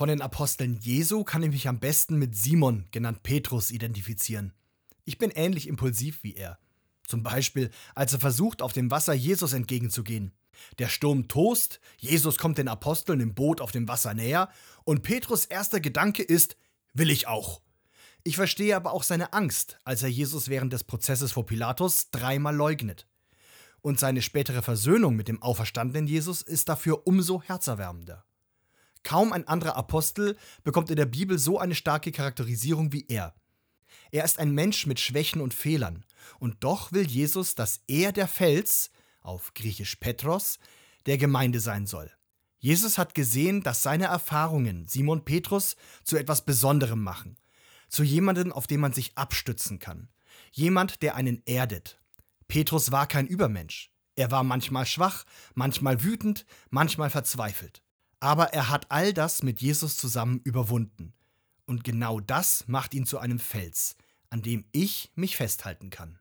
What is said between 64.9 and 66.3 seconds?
mich festhalten kann.